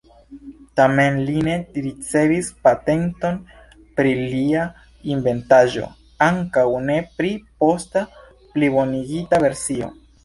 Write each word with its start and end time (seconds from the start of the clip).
Tamen 0.79 1.17
li 1.25 1.41
ne 1.47 1.57
ricevis 1.87 2.49
patenton 2.67 3.37
pri 3.99 4.13
lia 4.21 4.63
inventaĵo, 5.17 5.91
ankaŭ 6.29 6.67
ne 6.89 6.97
pri 7.21 7.33
posta 7.65 8.05
plibonigita 8.57 9.43
versio. 9.47 9.93